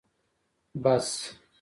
بس 0.81 1.11